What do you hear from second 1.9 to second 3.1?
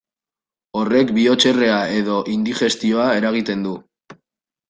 edo indigestioa